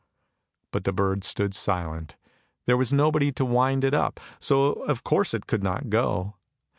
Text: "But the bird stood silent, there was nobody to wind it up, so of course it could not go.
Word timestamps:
"But 0.71 0.83
the 0.85 0.91
bird 0.93 1.23
stood 1.23 1.53
silent, 1.53 2.17
there 2.65 2.75
was 2.75 2.91
nobody 2.91 3.31
to 3.33 3.45
wind 3.45 3.83
it 3.83 3.93
up, 3.93 4.19
so 4.39 4.73
of 4.89 5.03
course 5.03 5.35
it 5.35 5.45
could 5.45 5.61
not 5.61 5.91
go. 5.91 6.37